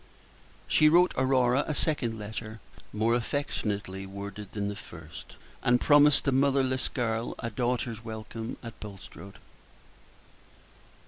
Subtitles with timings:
[0.67, 2.59] She wrote Aurora a second letter,
[2.91, 8.79] more affectionately worded than the first, and promised the motherless girl a daughter's welcome at
[8.79, 9.37] Bulstrode.